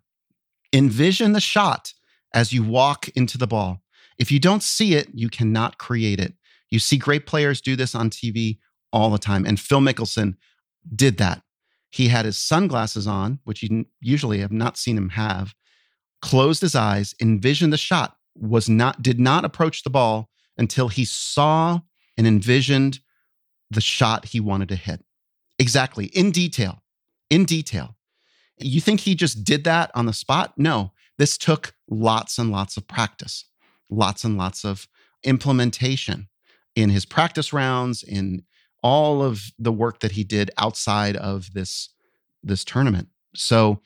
envision 0.74 1.32
the 1.32 1.40
shot 1.40 1.94
as 2.34 2.54
you 2.54 2.64
walk 2.64 3.08
into 3.10 3.38
the 3.38 3.48
ball. 3.48 3.82
If 4.18 4.32
you 4.32 4.40
don't 4.40 4.64
see 4.64 4.96
it, 4.96 5.08
you 5.14 5.30
cannot 5.30 5.78
create 5.78 6.20
it. 6.20 6.34
You 6.70 6.80
see 6.80 6.98
great 6.98 7.26
players 7.26 7.62
do 7.62 7.76
this 7.76 7.96
on 7.96 8.10
TV 8.10 8.58
all 8.92 9.10
the 9.10 9.18
time. 9.18 9.46
And 9.46 9.60
Phil 9.60 9.80
Mickelson 9.80 10.36
did 10.94 11.18
that. 11.18 11.42
He 11.90 12.10
had 12.10 12.26
his 12.26 12.38
sunglasses 12.38 13.08
on, 13.08 13.40
which 13.44 13.64
you 13.64 13.86
usually 14.00 14.40
have 14.40 14.52
not 14.52 14.78
seen 14.78 14.98
him 14.98 15.10
have, 15.10 15.56
closed 16.22 16.62
his 16.62 16.76
eyes, 16.76 17.16
envisioned 17.20 17.74
the 17.74 17.78
shot, 17.78 18.18
was 18.36 18.70
not 18.70 19.02
did 19.02 19.20
not 19.20 19.46
approach 19.46 19.84
the 19.84 19.90
ball 19.90 20.30
until 20.58 20.88
he 20.88 21.06
saw 21.06 21.80
and 22.18 22.28
envisioned 22.28 23.00
the 23.72 23.82
shot 23.82 24.26
he 24.26 24.40
wanted 24.40 24.70
to 24.70 24.76
hit. 24.76 25.04
Exactly, 25.58 26.06
in 26.08 26.32
detail. 26.32 26.84
In 27.30 27.46
detail. 27.46 27.96
You 28.58 28.82
think 28.82 29.02
he 29.02 29.16
just 29.16 29.44
did 29.44 29.64
that 29.64 29.92
on 29.96 30.06
the 30.06 30.14
spot? 30.14 30.54
No, 30.58 30.92
this 31.18 31.38
took 31.38 31.74
lots 31.90 32.38
and 32.38 32.52
lots 32.52 32.78
of 32.78 32.88
practice, 32.88 33.46
lots 33.90 34.24
and 34.24 34.38
lots 34.38 34.66
of 34.66 34.88
implementation 35.24 36.28
in 36.76 36.90
his 36.90 37.06
practice 37.06 37.52
rounds, 37.54 38.04
in 38.04 38.44
all 38.82 39.22
of 39.22 39.52
the 39.58 39.72
work 39.72 40.00
that 40.00 40.14
he 40.14 40.24
did 40.24 40.52
outside 40.58 41.16
of 41.16 41.54
this, 41.54 41.90
this 42.44 42.64
tournament. 42.64 43.10
So 43.36 43.82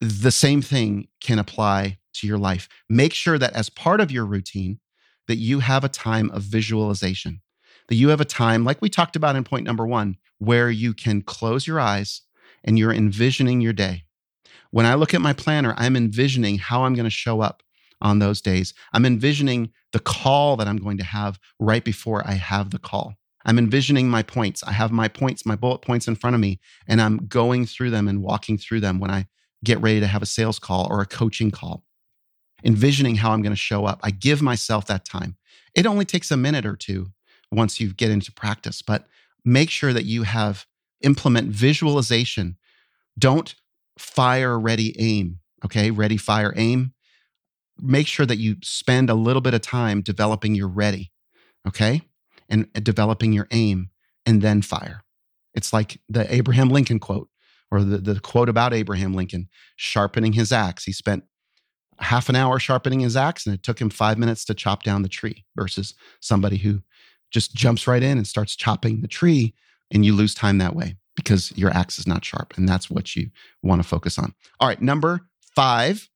the 0.00 0.30
same 0.30 0.62
thing 0.62 1.08
can 1.20 1.38
apply 1.38 1.98
to 2.14 2.26
your 2.26 2.38
life. 2.38 2.68
Make 2.88 3.14
sure 3.14 3.38
that 3.38 3.52
as 3.54 3.70
part 3.70 4.00
of 4.00 4.10
your 4.10 4.26
routine, 4.26 4.80
that 5.28 5.36
you 5.36 5.60
have 5.60 5.84
a 5.84 5.88
time 5.88 6.30
of 6.30 6.42
visualization, 6.42 7.40
that 7.88 7.94
you 7.94 8.08
have 8.08 8.20
a 8.20 8.24
time, 8.24 8.64
like 8.64 8.82
we 8.82 8.88
talked 8.88 9.16
about 9.16 9.36
in 9.36 9.44
point 9.44 9.64
number 9.64 9.86
one, 9.86 10.16
where 10.38 10.70
you 10.70 10.94
can 10.94 11.22
close 11.22 11.66
your 11.66 11.78
eyes 11.78 12.22
and 12.64 12.78
you're 12.78 12.92
envisioning 12.92 13.60
your 13.60 13.72
day. 13.72 14.04
When 14.70 14.86
I 14.86 14.94
look 14.94 15.14
at 15.14 15.20
my 15.20 15.32
planner, 15.32 15.74
I'm 15.76 15.96
envisioning 15.96 16.58
how 16.58 16.84
I'm 16.84 16.94
going 16.94 17.04
to 17.04 17.10
show 17.10 17.40
up 17.40 17.62
on 18.00 18.18
those 18.18 18.40
days. 18.40 18.72
I'm 18.92 19.04
envisioning 19.04 19.72
the 19.92 19.98
call 19.98 20.56
that 20.56 20.68
I'm 20.68 20.78
going 20.78 20.98
to 20.98 21.04
have 21.04 21.38
right 21.58 21.84
before 21.84 22.26
I 22.26 22.32
have 22.32 22.70
the 22.70 22.78
call. 22.78 23.14
I'm 23.44 23.58
envisioning 23.58 24.08
my 24.08 24.22
points. 24.22 24.62
I 24.62 24.72
have 24.72 24.92
my 24.92 25.08
points, 25.08 25.46
my 25.46 25.56
bullet 25.56 25.78
points 25.80 26.06
in 26.06 26.14
front 26.14 26.34
of 26.34 26.40
me, 26.40 26.60
and 26.86 27.00
I'm 27.00 27.26
going 27.26 27.66
through 27.66 27.90
them 27.90 28.06
and 28.06 28.22
walking 28.22 28.58
through 28.58 28.80
them 28.80 29.00
when 29.00 29.10
I 29.10 29.26
get 29.64 29.80
ready 29.80 30.00
to 30.00 30.06
have 30.06 30.22
a 30.22 30.26
sales 30.26 30.58
call 30.58 30.86
or 30.90 31.00
a 31.00 31.06
coaching 31.06 31.50
call 31.50 31.84
envisioning 32.64 33.16
how 33.16 33.32
I'm 33.32 33.42
going 33.42 33.52
to 33.52 33.56
show 33.56 33.86
up. 33.86 34.00
I 34.02 34.10
give 34.10 34.42
myself 34.42 34.86
that 34.86 35.04
time. 35.04 35.36
It 35.74 35.86
only 35.86 36.04
takes 36.04 36.30
a 36.30 36.36
minute 36.36 36.66
or 36.66 36.76
two 36.76 37.08
once 37.50 37.80
you 37.80 37.92
get 37.92 38.10
into 38.10 38.32
practice, 38.32 38.82
but 38.82 39.06
make 39.44 39.70
sure 39.70 39.92
that 39.92 40.04
you 40.04 40.24
have 40.24 40.66
implement 41.02 41.48
visualization. 41.48 42.56
Don't 43.18 43.54
fire, 43.98 44.58
ready, 44.58 44.94
aim. 44.98 45.40
Okay. 45.64 45.90
Ready, 45.90 46.16
fire, 46.16 46.52
aim. 46.56 46.92
Make 47.80 48.06
sure 48.06 48.26
that 48.26 48.36
you 48.36 48.56
spend 48.62 49.08
a 49.08 49.14
little 49.14 49.42
bit 49.42 49.54
of 49.54 49.62
time 49.62 50.02
developing 50.02 50.54
your 50.54 50.68
ready. 50.68 51.12
Okay. 51.66 52.02
And 52.50 52.68
developing 52.72 53.32
your 53.32 53.46
aim 53.52 53.90
and 54.26 54.42
then 54.42 54.60
fire. 54.60 55.02
It's 55.54 55.72
like 55.72 56.00
the 56.08 56.32
Abraham 56.32 56.68
Lincoln 56.68 56.98
quote 56.98 57.28
or 57.70 57.82
the, 57.82 57.98
the 57.98 58.20
quote 58.20 58.48
about 58.48 58.74
Abraham 58.74 59.14
Lincoln 59.14 59.48
sharpening 59.76 60.32
his 60.32 60.52
axe. 60.52 60.84
He 60.84 60.92
spent 60.92 61.24
half 62.00 62.28
an 62.28 62.36
hour 62.36 62.58
sharpening 62.58 63.00
his 63.00 63.16
axe 63.16 63.46
and 63.46 63.54
it 63.54 63.62
took 63.62 63.80
him 63.80 63.90
five 63.90 64.18
minutes 64.18 64.44
to 64.46 64.54
chop 64.54 64.82
down 64.82 65.02
the 65.02 65.08
tree 65.08 65.44
versus 65.54 65.94
somebody 66.20 66.56
who 66.56 66.80
just 67.30 67.54
jumps 67.54 67.86
right 67.86 68.02
in 68.02 68.16
and 68.16 68.26
starts 68.26 68.56
chopping 68.56 69.00
the 69.00 69.08
tree 69.08 69.54
and 69.90 70.04
you 70.04 70.14
lose 70.14 70.34
time 70.34 70.58
that 70.58 70.74
way 70.74 70.96
because 71.14 71.56
your 71.56 71.70
axe 71.70 71.98
is 71.98 72.06
not 72.06 72.24
sharp 72.24 72.54
and 72.56 72.68
that's 72.68 72.88
what 72.90 73.14
you 73.14 73.30
want 73.62 73.82
to 73.82 73.86
focus 73.86 74.18
on 74.18 74.34
all 74.58 74.68
right 74.68 74.80
number 74.80 75.20
five 75.54 76.08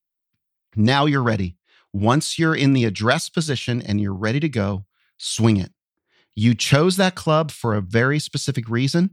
now 0.75 1.05
you're 1.05 1.23
ready 1.23 1.57
once 1.93 2.39
you're 2.39 2.57
in 2.57 2.73
the 2.73 2.85
address 2.85 3.29
position 3.29 3.83
and 3.83 4.01
you're 4.01 4.15
ready 4.15 4.41
to 4.41 4.49
go 4.49 4.87
swing 5.19 5.59
it 5.59 5.73
you 6.35 6.55
chose 6.55 6.97
that 6.97 7.15
club 7.15 7.51
for 7.51 7.75
a 7.75 7.81
very 7.81 8.19
specific 8.19 8.69
reason 8.69 9.11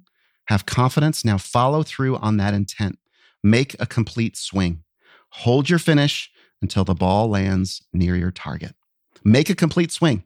have 0.48 0.66
confidence 0.66 1.24
now 1.24 1.38
follow 1.38 1.84
through 1.84 2.18
on 2.18 2.38
that 2.38 2.54
intent 2.54 2.98
Make 3.44 3.75
a 3.80 3.86
complete 3.86 4.38
swing. 4.38 4.84
Hold 5.30 5.70
your 5.70 5.80
finish 5.80 6.30
until 6.62 6.84
the 6.84 6.94
ball 6.94 7.28
lands 7.28 7.82
near 7.92 8.16
your 8.16 8.32
target. 8.32 8.75
Make 9.24 9.50
a 9.50 9.56
complete 9.56 9.92
swing. 9.92 10.24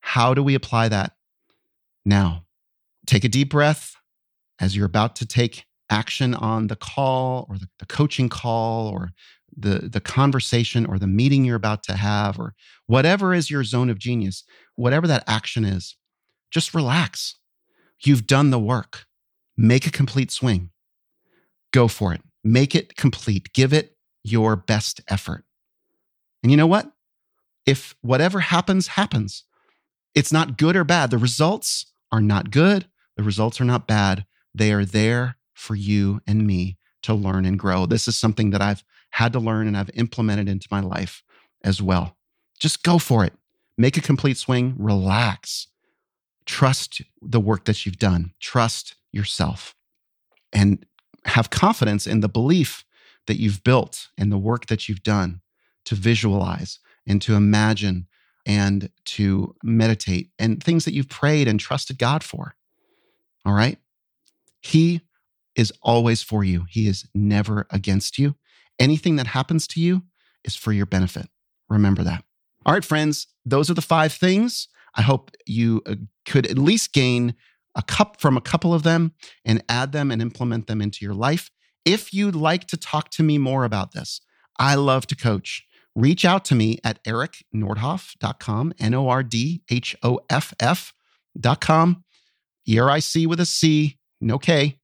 How 0.00 0.34
do 0.34 0.42
we 0.42 0.54
apply 0.54 0.88
that? 0.88 1.12
Now, 2.04 2.44
take 3.06 3.24
a 3.24 3.28
deep 3.28 3.50
breath 3.50 3.94
as 4.60 4.76
you're 4.76 4.86
about 4.86 5.16
to 5.16 5.26
take 5.26 5.64
action 5.90 6.34
on 6.34 6.66
the 6.66 6.76
call 6.76 7.46
or 7.48 7.56
the, 7.56 7.86
coaching 7.86 8.28
call 8.28 8.88
or 8.88 9.10
the, 9.56 9.88
the 9.88 10.00
conversation 10.00 10.84
or 10.84 10.98
the 10.98 11.06
meeting 11.06 11.44
you're 11.44 11.56
about 11.56 11.82
to 11.84 11.94
have 11.94 12.38
or 12.38 12.54
whatever 12.86 13.32
is 13.32 13.50
your 13.50 13.64
zone 13.64 13.88
of 13.88 13.98
genius, 13.98 14.44
whatever 14.76 15.06
that 15.06 15.24
action 15.26 15.64
is, 15.64 15.96
just 16.50 16.74
relax. 16.74 17.36
You've 18.00 18.26
done 18.26 18.50
the 18.50 18.58
work. 18.58 19.06
Make 19.56 19.86
a 19.86 19.90
complete 19.90 20.30
swing. 20.30 20.70
Go 21.72 21.88
for 21.88 22.14
it. 22.14 22.22
Make 22.44 22.74
it 22.74 22.96
complete. 22.96 23.52
Give 23.52 23.72
it 23.72 23.96
your 24.22 24.56
best 24.56 25.00
effort. 25.08 25.44
And 26.42 26.50
you 26.50 26.56
know 26.56 26.66
what? 26.66 26.90
If 27.66 27.94
whatever 28.00 28.40
happens, 28.40 28.88
happens, 28.88 29.44
it's 30.14 30.32
not 30.32 30.56
good 30.56 30.76
or 30.76 30.84
bad. 30.84 31.10
The 31.10 31.18
results 31.18 31.92
are 32.10 32.20
not 32.20 32.50
good. 32.50 32.86
The 33.16 33.22
results 33.22 33.60
are 33.60 33.64
not 33.64 33.86
bad. 33.86 34.24
They 34.54 34.72
are 34.72 34.84
there 34.84 35.36
for 35.54 35.74
you 35.74 36.20
and 36.26 36.46
me 36.46 36.78
to 37.02 37.14
learn 37.14 37.44
and 37.44 37.58
grow. 37.58 37.86
This 37.86 38.08
is 38.08 38.16
something 38.16 38.50
that 38.50 38.62
I've 38.62 38.84
had 39.10 39.32
to 39.32 39.40
learn 39.40 39.66
and 39.66 39.76
I've 39.76 39.90
implemented 39.94 40.48
into 40.48 40.68
my 40.70 40.80
life 40.80 41.22
as 41.62 41.82
well. 41.82 42.16
Just 42.58 42.82
go 42.82 42.98
for 42.98 43.24
it. 43.24 43.32
Make 43.76 43.96
a 43.96 44.00
complete 44.00 44.38
swing, 44.38 44.74
relax. 44.78 45.68
Trust 46.48 47.02
the 47.20 47.40
work 47.40 47.66
that 47.66 47.84
you've 47.84 47.98
done, 47.98 48.32
trust 48.40 48.94
yourself, 49.12 49.74
and 50.50 50.84
have 51.26 51.50
confidence 51.50 52.06
in 52.06 52.20
the 52.20 52.28
belief 52.28 52.86
that 53.26 53.38
you've 53.38 53.62
built 53.62 54.08
and 54.16 54.32
the 54.32 54.38
work 54.38 54.66
that 54.66 54.88
you've 54.88 55.02
done 55.02 55.42
to 55.84 55.94
visualize 55.94 56.78
and 57.06 57.20
to 57.20 57.34
imagine 57.34 58.06
and 58.46 58.90
to 59.04 59.54
meditate 59.62 60.30
and 60.38 60.64
things 60.64 60.86
that 60.86 60.94
you've 60.94 61.10
prayed 61.10 61.48
and 61.48 61.60
trusted 61.60 61.98
God 61.98 62.24
for. 62.24 62.54
All 63.44 63.52
right? 63.52 63.78
He 64.62 65.02
is 65.54 65.70
always 65.82 66.22
for 66.22 66.42
you, 66.44 66.64
He 66.70 66.88
is 66.88 67.06
never 67.14 67.66
against 67.70 68.18
you. 68.18 68.36
Anything 68.78 69.16
that 69.16 69.26
happens 69.26 69.66
to 69.68 69.80
you 69.80 70.02
is 70.44 70.56
for 70.56 70.72
your 70.72 70.86
benefit. 70.86 71.28
Remember 71.68 72.02
that. 72.04 72.24
All 72.64 72.72
right, 72.72 72.84
friends, 72.84 73.26
those 73.44 73.70
are 73.70 73.74
the 73.74 73.82
five 73.82 74.14
things. 74.14 74.68
I 74.94 75.02
hope 75.02 75.30
you 75.46 75.82
uh, 75.86 75.96
could 76.24 76.46
at 76.46 76.58
least 76.58 76.92
gain 76.92 77.34
a 77.74 77.82
cup 77.82 78.20
from 78.20 78.36
a 78.36 78.40
couple 78.40 78.74
of 78.74 78.82
them 78.82 79.12
and 79.44 79.62
add 79.68 79.92
them 79.92 80.10
and 80.10 80.20
implement 80.20 80.66
them 80.66 80.80
into 80.82 81.04
your 81.04 81.14
life. 81.14 81.50
If 81.84 82.12
you'd 82.12 82.34
like 82.34 82.66
to 82.66 82.76
talk 82.76 83.10
to 83.10 83.22
me 83.22 83.38
more 83.38 83.64
about 83.64 83.92
this, 83.92 84.20
I 84.58 84.74
love 84.74 85.06
to 85.08 85.16
coach. 85.16 85.64
Reach 85.94 86.24
out 86.24 86.44
to 86.46 86.54
me 86.54 86.78
at 86.84 87.02
ericnordhoff.com, 87.04 88.74
N 88.78 88.94
O 88.94 89.08
R 89.08 89.22
D 89.22 89.62
H 89.70 89.96
O 90.02 90.20
F 90.28 90.54
F.com, 90.60 92.04
E 92.68 92.78
R 92.78 92.90
I 92.90 92.98
C 92.98 93.26
with 93.26 93.40
a 93.40 93.46
C, 93.46 93.98
no 94.20 94.38
K. 94.38 94.78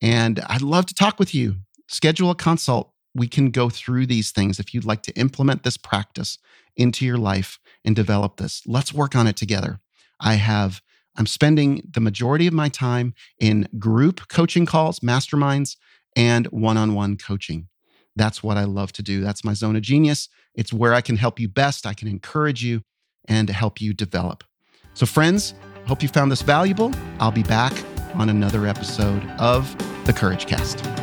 And 0.00 0.40
I'd 0.46 0.62
love 0.62 0.86
to 0.86 0.94
talk 0.94 1.18
with 1.18 1.34
you. 1.34 1.56
Schedule 1.88 2.30
a 2.30 2.34
consult 2.34 2.92
we 3.14 3.28
can 3.28 3.50
go 3.50 3.68
through 3.68 4.06
these 4.06 4.30
things 4.30 4.58
if 4.58 4.72
you'd 4.72 4.84
like 4.84 5.02
to 5.02 5.12
implement 5.12 5.62
this 5.62 5.76
practice 5.76 6.38
into 6.76 7.04
your 7.04 7.18
life 7.18 7.58
and 7.84 7.96
develop 7.96 8.36
this. 8.36 8.62
Let's 8.66 8.92
work 8.92 9.14
on 9.16 9.26
it 9.26 9.36
together. 9.36 9.80
I 10.20 10.34
have 10.34 10.80
I'm 11.16 11.26
spending 11.26 11.82
the 11.90 12.00
majority 12.00 12.46
of 12.46 12.54
my 12.54 12.68
time 12.68 13.14
in 13.38 13.68
group 13.78 14.28
coaching 14.28 14.66
calls, 14.66 15.00
masterminds, 15.00 15.76
and 16.16 16.46
one-on-one 16.46 17.18
coaching. 17.18 17.68
That's 18.16 18.42
what 18.42 18.56
I 18.56 18.64
love 18.64 18.92
to 18.92 19.02
do. 19.02 19.20
That's 19.20 19.44
my 19.44 19.54
zone 19.54 19.76
of 19.76 19.82
genius. 19.82 20.28
It's 20.54 20.72
where 20.72 20.94
I 20.94 21.00
can 21.00 21.16
help 21.16 21.38
you 21.40 21.48
best. 21.48 21.86
I 21.86 21.94
can 21.94 22.08
encourage 22.08 22.62
you 22.62 22.82
and 23.26 23.48
help 23.48 23.80
you 23.80 23.94
develop. 23.94 24.44
So 24.94 25.06
friends, 25.06 25.54
hope 25.86 26.02
you 26.02 26.08
found 26.08 26.30
this 26.30 26.42
valuable. 26.42 26.92
I'll 27.18 27.30
be 27.30 27.42
back 27.42 27.72
on 28.14 28.28
another 28.28 28.66
episode 28.66 29.24
of 29.38 29.74
the 30.04 30.12
Courage 30.12 30.46
Cast. 30.46 31.01